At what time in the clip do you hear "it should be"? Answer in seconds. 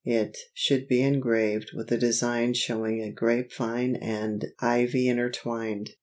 0.03-1.03